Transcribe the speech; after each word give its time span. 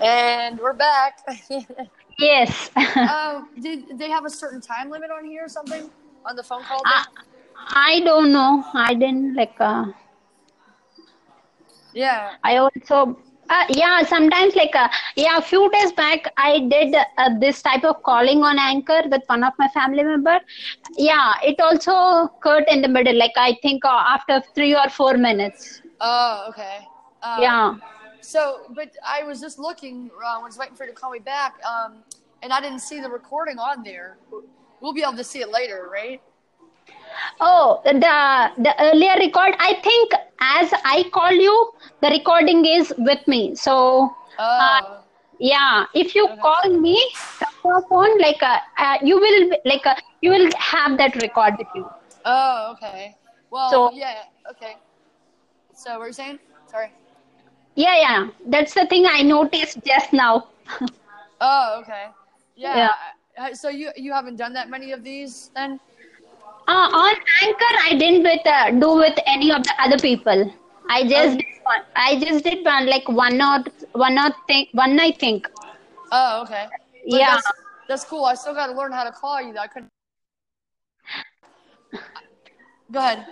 And 0.00 0.58
we're 0.58 0.74
back. 0.74 1.18
Yes. 2.18 2.70
um, 2.96 3.48
did 3.60 3.98
they 3.98 4.10
have 4.10 4.24
a 4.24 4.30
certain 4.30 4.60
time 4.60 4.90
limit 4.90 5.10
on 5.10 5.24
here 5.24 5.44
or 5.44 5.48
something 5.48 5.90
on 6.24 6.36
the 6.36 6.42
phone 6.42 6.62
call? 6.64 6.82
I. 6.84 7.04
I 7.68 8.00
don't 8.00 8.32
know. 8.32 8.64
I 8.74 8.94
didn't 8.94 9.34
like. 9.34 9.54
Uh, 9.58 9.86
yeah. 11.92 12.32
I 12.44 12.56
also. 12.58 13.18
Uh, 13.48 13.64
yeah, 13.68 14.02
sometimes 14.02 14.56
like 14.56 14.74
uh, 14.74 14.88
yeah, 15.14 15.38
a 15.38 15.40
few 15.40 15.70
days 15.70 15.92
back 15.92 16.32
I 16.36 16.58
did 16.68 16.96
uh, 17.16 17.38
this 17.38 17.62
type 17.62 17.84
of 17.84 18.02
calling 18.02 18.42
on 18.42 18.58
Anchor 18.58 19.02
with 19.08 19.22
one 19.26 19.44
of 19.44 19.52
my 19.56 19.68
family 19.68 20.02
member. 20.02 20.40
Yeah, 20.96 21.34
it 21.44 21.60
also 21.60 22.26
cut 22.42 22.68
in 22.68 22.82
the 22.82 22.88
middle. 22.88 23.16
Like 23.16 23.34
I 23.36 23.56
think 23.62 23.84
uh, 23.84 24.02
after 24.16 24.42
three 24.56 24.74
or 24.74 24.88
four 24.88 25.16
minutes. 25.16 25.80
Oh, 26.00 26.46
okay. 26.48 26.78
Um, 27.22 27.42
Yeah. 27.42 27.74
So, 28.20 28.62
but 28.74 28.90
I 29.06 29.22
was 29.22 29.40
just 29.40 29.58
looking. 29.58 30.10
Uh, 30.22 30.38
I 30.40 30.42
was 30.42 30.58
waiting 30.58 30.74
for 30.74 30.84
you 30.84 30.90
to 30.92 30.96
call 30.96 31.10
me 31.12 31.18
back, 31.18 31.54
um, 31.64 31.98
and 32.42 32.52
I 32.52 32.60
didn't 32.60 32.80
see 32.80 33.00
the 33.00 33.08
recording 33.10 33.58
on 33.58 33.82
there. 33.82 34.18
We'll 34.80 34.92
be 34.92 35.02
able 35.02 35.16
to 35.16 35.24
see 35.24 35.40
it 35.40 35.50
later, 35.50 35.88
right? 35.92 36.20
Oh, 37.40 37.80
the 37.84 37.92
the 38.62 38.74
earlier 38.80 39.14
record. 39.18 39.54
I 39.58 39.74
think 39.82 40.12
as 40.40 40.70
I 40.84 41.04
call 41.12 41.32
you, 41.32 41.72
the 42.02 42.08
recording 42.08 42.64
is 42.64 42.92
with 42.98 43.26
me. 43.26 43.54
So 43.54 44.14
Oh. 44.38 44.98
yeah, 45.38 45.86
if 45.94 46.14
you 46.14 46.28
call 46.42 46.68
me 46.68 46.96
phone, 47.62 48.18
like 48.18 48.42
uh, 48.42 48.58
uh, 48.78 48.98
you 49.02 49.18
will 49.18 49.50
like 49.64 49.86
uh, 49.86 49.94
you 50.20 50.30
will 50.30 50.50
have 50.58 50.98
that 50.98 51.16
record 51.22 51.54
with 51.58 51.68
you. 51.74 51.88
Oh, 52.24 52.72
okay. 52.76 53.16
Well, 53.50 53.70
So- 53.70 53.92
yeah, 53.92 54.24
okay. 54.50 54.76
So, 55.72 55.90
what 55.92 56.00
were 56.00 56.06
you 56.08 56.12
saying? 56.12 56.38
Sorry. 56.70 56.92
Yeah, 57.76 57.96
yeah. 57.96 58.28
That's 58.46 58.74
the 58.74 58.86
thing 58.86 59.06
I 59.06 59.22
noticed 59.22 59.78
just 59.84 60.12
now. 60.12 60.48
Oh, 61.38 61.80
okay. 61.82 62.06
Yeah. 62.56 62.90
Yeah. 63.36 63.52
So 63.52 63.68
you 63.68 63.90
you 63.94 64.12
haven't 64.12 64.36
done 64.36 64.54
that 64.54 64.70
many 64.70 64.92
of 64.92 65.04
these 65.04 65.50
then? 65.54 65.78
Uh, 66.66 66.88
on 67.00 67.14
Anchor, 67.42 67.74
I 67.84 67.94
didn't 67.98 68.22
with 68.22 68.46
uh, 68.46 68.70
do 68.70 68.96
with 68.96 69.18
any 69.26 69.52
of 69.52 69.62
the 69.62 69.74
other 69.78 69.98
people. 69.98 70.50
I 70.88 71.02
just 71.06 71.36
did 71.36 71.46
one. 71.64 71.82
I 71.94 72.18
just 72.18 72.42
did 72.42 72.64
one 72.64 72.86
like 72.86 73.06
one 73.08 73.40
or 73.42 73.64
one 73.92 74.18
or 74.18 74.30
thing 74.46 74.68
one 74.72 74.98
I 74.98 75.12
think. 75.12 75.46
Oh, 76.10 76.42
okay. 76.44 76.68
But 76.70 77.20
Yeah. 77.20 77.32
That's, 77.32 77.52
that's 77.88 78.04
cool. 78.04 78.24
I 78.24 78.34
still 78.34 78.54
got 78.54 78.68
to 78.68 78.72
learn 78.72 78.92
how 78.92 79.04
to 79.04 79.12
call 79.12 79.42
you. 79.42 79.52
Though. 79.52 79.60
I 79.60 79.66
couldn't. 79.66 79.90
Go 82.90 82.98
ahead. 82.98 83.26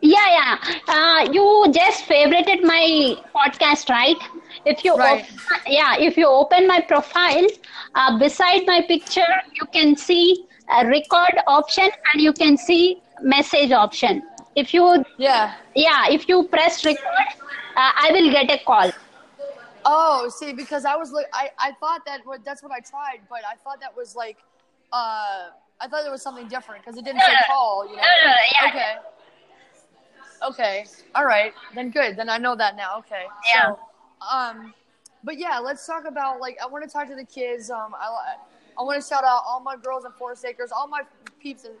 Yeah, 0.00 0.28
yeah. 0.30 0.58
Uh, 0.88 1.32
you 1.32 1.66
just 1.72 2.06
favorited 2.06 2.62
my 2.62 3.16
podcast, 3.34 3.88
right? 3.90 4.16
If 4.64 4.84
you 4.84 4.94
Right. 4.96 5.24
op- 5.24 5.66
yeah, 5.66 5.96
if 5.98 6.16
you 6.16 6.26
open 6.26 6.66
my 6.66 6.80
profile, 6.80 7.46
uh, 7.94 8.18
beside 8.18 8.66
my 8.66 8.80
picture, 8.82 9.32
you 9.52 9.66
can 9.66 9.96
see 9.96 10.46
a 10.78 10.86
record 10.86 11.42
option 11.46 11.90
and 12.12 12.22
you 12.22 12.32
can 12.32 12.56
see 12.56 13.02
message 13.22 13.72
option. 13.72 14.22
If 14.56 14.72
you 14.72 15.04
Yeah. 15.18 15.54
yeah, 15.74 16.08
if 16.08 16.28
you 16.28 16.42
press 16.48 16.84
record, 16.84 17.28
uh, 17.76 17.92
I 18.04 18.10
will 18.12 18.30
get 18.30 18.50
a 18.50 18.58
call. 18.64 18.90
Oh, 19.84 20.28
see, 20.28 20.52
because 20.52 20.84
I 20.84 20.96
was 20.96 21.10
like, 21.12 21.28
I, 21.32 21.50
I 21.58 21.72
thought 21.80 22.04
that 22.06 22.20
that's 22.44 22.62
what 22.62 22.72
I 22.72 22.80
tried, 22.80 23.20
but 23.28 23.40
I 23.44 23.56
thought 23.56 23.80
that 23.80 23.96
was 23.96 24.14
like, 24.14 24.36
uh, 24.92 25.50
I 25.80 25.88
thought 25.88 26.04
it 26.06 26.10
was 26.10 26.22
something 26.22 26.48
different 26.48 26.84
because 26.84 26.98
it 26.98 27.04
didn't 27.04 27.22
say 27.22 27.36
call. 27.46 27.86
You 27.88 27.96
know. 27.96 28.02
No, 28.02 28.30
no, 28.30 28.34
yeah. 28.52 28.68
Okay. 28.68 28.92
Okay. 30.42 30.86
All 31.14 31.24
right. 31.24 31.52
Then 31.74 31.90
good. 31.90 32.16
Then 32.16 32.28
I 32.28 32.38
know 32.38 32.56
that 32.56 32.76
now. 32.76 32.98
Okay. 32.98 33.24
Yeah. 33.54 33.72
So, 33.72 33.78
um, 34.30 34.74
but 35.22 35.38
yeah, 35.38 35.58
let's 35.58 35.86
talk 35.86 36.04
about 36.06 36.40
like 36.40 36.58
I 36.62 36.66
want 36.66 36.84
to 36.84 36.90
talk 36.90 37.08
to 37.08 37.14
the 37.14 37.24
kids. 37.24 37.70
Um, 37.70 37.94
I 37.94 38.34
I 38.78 38.82
want 38.82 39.00
to 39.02 39.06
shout 39.06 39.24
out 39.24 39.42
all 39.46 39.60
my 39.60 39.76
girls 39.76 40.04
in 40.04 40.12
Forest 40.12 40.44
Acres, 40.44 40.72
all 40.72 40.88
my 40.88 41.02
peeps 41.40 41.64
in 41.64 41.72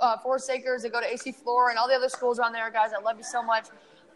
uh, 0.00 0.18
Forest 0.18 0.50
Acres 0.50 0.82
that 0.82 0.92
go 0.92 1.00
to 1.00 1.10
AC 1.10 1.32
Flora 1.32 1.70
and 1.70 1.78
all 1.78 1.88
the 1.88 1.94
other 1.94 2.08
schools 2.08 2.38
around 2.38 2.52
there, 2.52 2.70
guys. 2.70 2.90
I 2.96 3.00
love 3.00 3.16
you 3.16 3.24
so 3.24 3.42
much. 3.42 3.66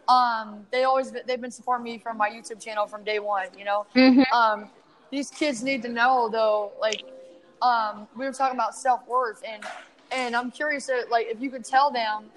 Um, 0.07 0.65
they 0.71 0.83
always 0.83 1.11
they've 1.11 1.41
been 1.41 1.51
supporting 1.51 1.83
me 1.83 1.97
from 1.97 2.17
my 2.17 2.29
YouTube 2.29 2.61
channel 2.63 2.85
from 2.85 3.03
day 3.03 3.19
one. 3.19 3.47
You 3.57 3.65
know. 3.65 3.85
Mhm. 3.95 4.31
Um, 4.31 4.69
these 5.11 5.31
kids 5.31 5.63
need 5.63 5.81
to 5.81 5.89
know 5.89 6.29
though, 6.31 6.71
like, 6.79 7.01
um, 7.63 8.07
we 8.15 8.25
were 8.25 8.31
talking 8.31 8.55
about 8.55 8.75
self 8.75 9.07
worth 9.07 9.41
and 9.47 9.63
and 10.11 10.35
I'm 10.35 10.51
curious 10.51 10.85
that 10.87 11.09
like 11.09 11.27
if 11.27 11.41
you 11.41 11.49
could 11.49 11.65
tell 11.65 11.89
them 11.91 12.29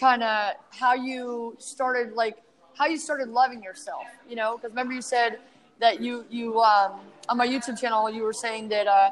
kind 0.00 0.22
of 0.22 0.54
how 0.70 0.94
you 0.94 1.54
started 1.58 2.14
like 2.14 2.38
how 2.78 2.86
you 2.86 2.96
started 2.96 3.28
loving 3.28 3.62
yourself 3.62 4.06
you 4.28 4.36
know? 4.36 4.56
Because 4.56 4.70
remember 4.70 4.94
you 4.94 5.02
said 5.02 5.38
that 5.78 6.00
you 6.00 6.24
you 6.30 6.60
um 6.60 6.92
on 7.28 7.36
my 7.36 7.46
youtube 7.46 7.78
channel 7.78 8.08
you 8.10 8.22
were 8.22 8.32
saying 8.32 8.68
that 8.68 8.86
uh 8.86 9.10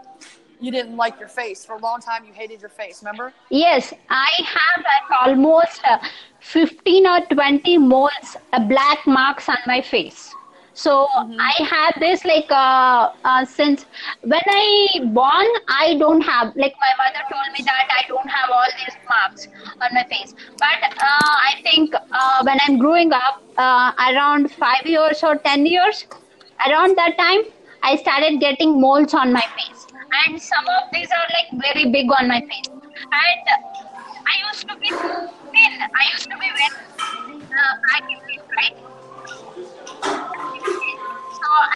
you 0.61 0.73
didn't 0.73 0.97
like 0.97 1.19
your 1.19 1.29
face. 1.29 1.65
For 1.65 1.75
a 1.75 1.79
long 1.79 2.01
time 2.01 2.25
you 2.25 2.33
hated 2.33 2.61
your 2.61 2.71
face 2.71 3.03
remember? 3.03 3.33
Yes, 3.51 3.93
I 4.11 4.31
have 4.39 4.85
like 4.85 5.29
almost 5.29 5.81
uh, 5.85 5.99
15 6.41 7.07
or 7.07 7.21
20 7.27 7.79
moles, 7.79 8.37
uh, 8.53 8.61
black 8.61 9.07
marks 9.07 9.49
on 9.49 9.59
my 9.67 9.81
face. 9.81 10.35
So 10.79 11.09
I 11.45 11.55
had 11.69 11.95
this 12.01 12.25
like 12.25 12.51
uh, 12.51 13.11
uh, 13.25 13.45
since 13.45 13.85
when 14.23 14.47
I 14.47 15.01
born, 15.13 15.49
I 15.67 15.97
don't 15.99 16.21
have 16.21 16.55
like 16.55 16.77
my 16.83 16.93
mother 17.01 17.23
told 17.31 17.49
me 17.55 17.65
that 17.65 17.89
I 17.95 18.07
don't 18.07 18.29
have 18.35 18.51
all 18.57 18.71
these 18.81 18.97
marks 19.09 19.49
on 19.81 19.89
my 19.99 20.05
face. 20.13 20.35
But 20.57 20.85
uh, 20.85 21.33
I 21.51 21.55
think 21.65 21.95
uh, 21.95 22.43
when 22.45 22.59
I'm 22.67 22.79
growing 22.79 23.13
up, 23.13 23.43
uh, 23.57 23.91
around 24.11 24.53
five 24.53 24.87
years 24.87 25.25
or 25.25 25.35
ten 25.49 25.67
years, 25.67 26.07
around 26.69 26.97
that 26.97 27.19
time, 27.19 27.43
I 27.83 27.97
started 27.97 28.39
getting 28.39 28.81
moles 28.81 29.15
on 29.15 29.33
my 29.33 29.47
face, 29.57 29.87
and 30.21 30.41
some 30.41 30.69
of 30.77 30.93
these 30.93 31.09
are 31.11 31.27
like 31.39 31.51
very 31.67 31.91
big 31.91 32.07
on 32.21 32.29
my 32.29 32.41
face. 32.53 32.71
And 32.71 33.45
I 34.31 34.39
used 34.47 34.69
to 34.69 34.77
be 34.77 34.91
thin. 34.91 35.83
I 36.03 36.07
used 36.13 36.31
to 36.31 36.39
be 36.39 36.53
very 36.63 37.43
uh, 37.51 37.75
baggy, 37.89 38.41
right? 38.57 38.77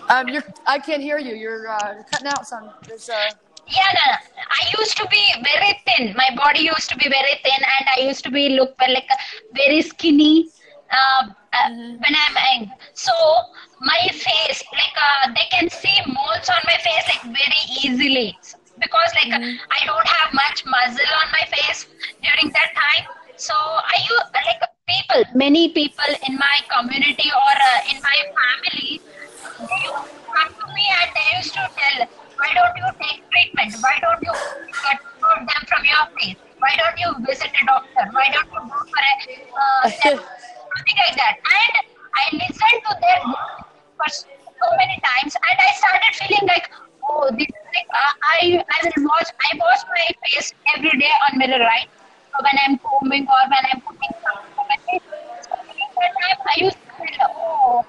Um 0.09 0.28
you're 0.28 0.44
i 0.66 0.78
can't 0.78 1.03
hear 1.03 1.19
you 1.19 1.34
you're 1.34 1.69
uh 1.69 1.93
you're 1.94 2.05
cutting 2.05 2.28
out 2.28 2.47
son 2.47 2.71
there's 2.87 3.09
uh 3.09 3.31
yeah, 3.69 3.93
no. 3.94 4.12
I 4.50 4.62
used 4.78 4.97
to 4.97 5.06
be 5.09 5.22
very 5.44 5.81
thin. 5.87 6.15
My 6.16 6.28
body 6.37 6.62
used 6.62 6.91
to 6.91 6.97
be 6.97 7.09
very 7.09 7.34
thin, 7.44 7.60
and 7.78 7.87
I 7.97 8.00
used 8.00 8.25
to 8.25 8.31
be 8.31 8.49
look 8.50 8.75
like 8.81 9.09
very 9.55 9.82
skinny. 9.82 10.49
Uh, 10.91 11.28
uh, 11.55 11.69
when 11.71 12.15
I'm 12.25 12.37
young. 12.61 12.72
so 12.93 13.12
my 13.81 14.09
face, 14.11 14.62
like 14.72 14.97
uh, 14.97 15.32
they 15.32 15.47
can 15.50 15.71
see 15.71 15.97
moles 16.06 16.49
on 16.50 16.61
my 16.66 16.77
face 16.84 17.06
like 17.09 17.22
very 17.22 17.62
easily 17.81 18.37
because 18.81 19.11
like 19.15 19.32
I 19.32 19.87
don't 19.87 20.06
have 20.06 20.34
much 20.34 20.65
muscle 20.66 21.12
on 21.22 21.28
my 21.32 21.44
face 21.55 21.87
during 22.21 22.53
that 22.53 22.72
time. 22.75 23.06
So 23.37 23.55
I 23.55 23.97
use 24.05 24.28
like 24.34 24.61
people, 24.88 25.25
many 25.34 25.69
people 25.71 26.12
in 26.28 26.37
my 26.37 26.59
community 26.69 27.31
or 27.31 27.55
uh, 27.72 27.94
in 27.94 28.03
my 28.03 28.19
family 28.37 29.00
they 29.62 29.81
used 29.87 30.11
to 30.11 30.21
come 30.34 30.53
to 30.61 30.66
me 30.75 30.84
and 31.00 31.11
they 31.15 31.37
used 31.38 31.55
to 31.55 31.62
tell, 31.76 32.06
why 32.38 32.50
don't 32.55 32.76
you 32.76 32.88
take 33.00 33.22
treatment? 33.31 33.76
Why 33.81 33.99
don't 34.00 34.22
you 34.22 34.34
get 34.82 34.99
them 35.31 35.62
from 35.69 35.82
your 35.84 36.05
face? 36.19 36.37
Why 36.59 36.75
don't 36.76 36.99
you 36.99 37.11
visit 37.26 37.50
a 37.55 37.67
doctor? 37.67 38.05
Why 38.11 38.26
don't 38.32 38.50
you 38.50 38.62
go 38.67 38.78
for 38.91 39.03
a 39.03 39.15
uh, 39.55 39.91
test? 39.91 40.03
something 40.03 40.99
like 41.06 41.17
that? 41.17 41.34
And 41.38 41.72
I 42.15 42.22
listened 42.32 42.81
to 42.88 42.93
their 42.99 43.21
words 43.26 43.62
for 43.99 44.09
so 44.11 44.67
many 44.78 44.99
times, 45.03 45.34
and 45.34 45.56
I 45.59 45.71
started 45.78 46.12
feeling 46.19 46.47
like, 46.47 46.71
oh, 47.09 47.31
this 47.31 47.47
is 47.47 47.67
like 47.75 47.88
uh, 47.93 48.12
I 48.34 48.38
I 48.62 48.78
will 48.82 49.06
wash 49.06 49.31
I 49.31 49.50
wash 49.59 49.82
my 49.91 50.06
face 50.26 50.55
every 50.75 50.94
day 50.99 51.12
on 51.28 51.38
mirror, 51.38 51.62
right? 51.62 51.88
So 52.32 52.43
when 52.43 52.56
I'm 52.67 52.78
combing 52.78 53.26
or 53.26 53.43
when 53.47 53.65
I'm 53.71 53.81
putting 53.82 54.15
something 54.22 54.55
on 54.59 54.67
my 54.67 54.78
face. 54.87 55.06
So 55.47 55.55
during 55.67 55.91
that 55.99 56.12
time, 56.19 56.38
I 56.49 56.55
used 56.65 56.78
to 56.78 56.91
feel, 56.97 57.26
oh, 57.37 57.84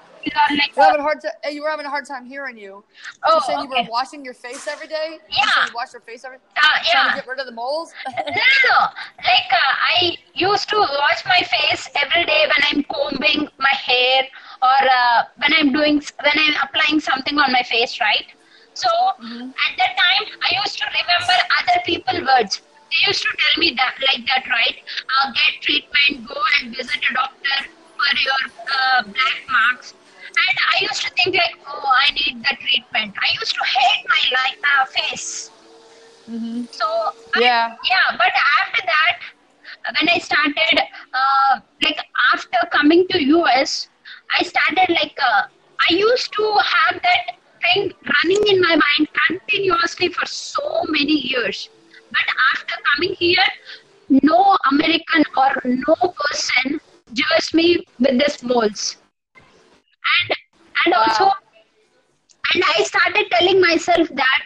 you're 0.76 0.84
having 0.84 1.00
a 1.00 1.02
hard 1.02 1.20
time 1.20 1.32
you 1.52 1.62
were 1.62 1.70
having 1.70 1.86
a 1.86 1.90
hard 1.90 2.06
time 2.06 2.24
hearing 2.26 2.56
you 2.56 2.84
Oh, 3.26 3.34
you 3.36 3.40
saying 3.40 3.60
you 3.60 3.68
were 3.68 3.82
washing 3.88 4.24
your 4.24 4.34
face 4.34 4.66
every 4.66 4.86
day 4.88 5.18
you 5.30 5.36
Yeah. 5.36 5.50
said 5.54 5.66
you 5.66 5.74
wash 5.74 5.92
your 5.92 6.02
face 6.02 6.24
every 6.24 6.38
Uh, 6.56 6.62
trying 6.90 7.10
to 7.10 7.14
get 7.14 7.26
rid 7.26 7.38
of 7.40 7.46
the 7.46 7.52
moles 7.52 7.92
no, 8.06 8.12
no, 8.26 8.70
no. 8.70 8.78
Like 9.24 9.50
uh, 9.52 9.96
I 9.96 10.16
used 10.34 10.68
to 10.70 10.76
wash 10.76 11.24
my 11.26 11.40
face 11.40 11.88
every 11.96 12.24
day 12.24 12.46
when 12.50 12.62
I'm 12.70 12.82
combing 12.84 13.48
my 13.58 13.74
hair 13.74 14.22
or 14.62 14.80
uh, 15.00 15.24
when 15.38 15.52
I'm 15.58 15.72
doing 15.72 16.02
when 16.22 16.36
I'm 16.36 16.54
applying 16.62 17.00
something 17.00 17.38
on 17.38 17.52
my 17.52 17.62
face, 17.62 18.00
right? 18.00 18.26
So 18.74 18.88
at 18.90 19.72
that 19.78 19.96
time, 19.96 20.24
I 20.42 20.60
used 20.62 20.78
to 20.78 20.86
remember 20.86 21.36
other 21.60 21.80
people 21.84 22.14
words. 22.26 22.60
They 22.90 23.06
used 23.06 23.22
to 23.22 23.28
tell 23.38 23.60
me 23.60 23.74
that 23.76 23.94
like 24.06 24.26
that, 24.26 24.44
right? 24.50 24.76
Uh, 25.22 25.32
get 25.32 25.62
treatment, 25.62 26.26
go 26.28 26.40
and 26.60 26.76
visit 26.76 26.98
a 27.10 27.14
doctor 27.14 27.58
for 27.96 28.16
your 28.24 28.40
uh, 28.66 29.02
black 29.04 29.43
I 30.74 30.80
used 30.82 31.02
to 31.02 31.10
think 31.10 31.36
like, 31.36 31.56
oh, 31.68 31.90
I 32.06 32.12
need 32.12 32.42
the 32.42 32.56
treatment. 32.60 33.14
I 33.26 33.32
used 33.40 33.54
to 33.54 33.64
hate 33.64 34.04
my 34.08 34.22
like 34.38 34.58
uh, 34.72 34.86
face. 34.86 35.50
So 36.70 36.86
I- 37.34 37.40
Yeah. 37.40 37.76
yeah. 37.90 38.08
But 38.18 38.32
after 38.60 38.82
that, 38.86 39.18
when 39.98 40.08
I 40.08 40.18
started, 40.18 40.80
uh, 41.12 41.60
like 41.82 41.98
after 42.34 42.58
coming 42.72 43.06
to 43.10 43.22
US, 43.22 43.88
I 44.38 44.42
started 44.44 44.88
like 44.90 45.16
uh, 45.22 45.42
I 45.88 45.94
used 45.94 46.32
to 46.34 46.44
have 46.74 47.02
that 47.02 47.36
thing 47.62 47.92
running 48.14 48.42
in 48.48 48.60
my 48.60 48.76
mind 48.76 49.08
continuously 49.28 50.08
for 50.08 50.26
so 50.26 50.82
many 50.88 51.18
years. 51.32 51.68
But 52.10 52.26
after 52.54 52.74
coming 52.94 53.14
here, 53.14 53.46
no 54.08 54.56
American 54.72 55.24
or 55.36 55.52
no 55.64 55.94
person 56.22 56.80
judged 57.12 57.54
me 57.54 57.84
with 57.98 58.18
this 58.18 58.42
moles. 58.42 58.96
And 60.20 60.36
and 60.84 60.94
also 60.94 61.30
and 62.52 62.62
I 62.76 62.82
started 62.84 63.30
telling 63.30 63.60
myself 63.60 64.08
that 64.10 64.44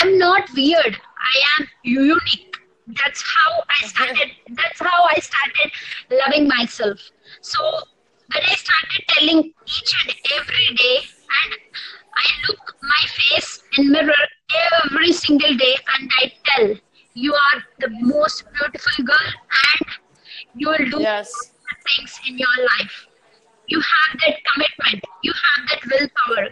I'm 0.00 0.18
not 0.18 0.48
weird. 0.54 0.96
I 1.18 1.60
am 1.60 1.68
unique. 1.84 2.56
That's 2.88 3.22
how 3.22 3.62
I 3.68 3.74
mm-hmm. 3.74 3.88
started. 3.88 4.30
That's 4.50 4.80
how 4.80 5.04
I 5.04 5.14
started 5.20 5.70
loving 6.10 6.48
myself. 6.48 6.98
So 7.40 7.60
when 8.32 8.44
I 8.44 8.54
started 8.54 9.04
telling 9.08 9.52
each 9.66 9.92
and 10.04 10.14
every 10.38 10.74
day, 10.76 10.98
and 10.98 11.54
I 12.16 12.24
look 12.48 12.76
my 12.82 13.08
face 13.08 13.62
in 13.78 13.90
mirror 13.92 14.24
every 14.84 15.12
single 15.12 15.56
day, 15.56 15.76
and 15.98 16.10
I 16.20 16.32
tell 16.44 16.74
you 17.14 17.34
are 17.34 17.64
the 17.78 17.90
most 18.00 18.44
beautiful 18.58 19.04
girl, 19.04 19.32
and 19.72 19.88
you 20.54 20.68
will 20.68 20.90
do 20.90 21.00
Yes. 21.00 21.32
things 21.86 22.20
in 22.28 22.38
your 22.38 22.56
life. 22.78 23.06
You 23.70 23.80
have 23.80 24.20
that 24.20 24.36
commitment. 24.52 25.04
You 25.22 25.32
have 25.32 25.68
that 25.68 26.10
willpower. 26.26 26.48